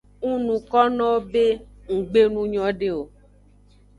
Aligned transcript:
Ng 0.29 0.35
nukonowo 0.45 1.17
be 1.31 1.45
nggbe 1.95 2.21
nu 2.33 2.41
nyode 2.51 2.87
o. 2.99 3.01